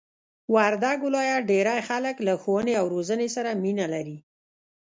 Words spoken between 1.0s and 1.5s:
ولایت